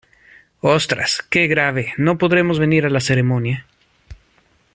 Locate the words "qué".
1.29-1.45